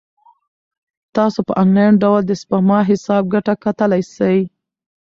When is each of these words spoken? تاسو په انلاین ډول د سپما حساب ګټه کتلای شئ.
تاسو 1.15 1.39
په 1.47 1.53
انلاین 1.61 1.93
ډول 2.03 2.21
د 2.25 2.31
سپما 2.41 2.79
حساب 2.89 3.23
ګټه 3.33 3.53
کتلای 3.63 4.03
شئ. 4.15 4.39